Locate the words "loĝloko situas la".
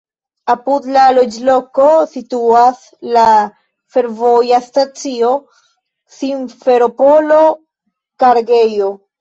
1.17-3.25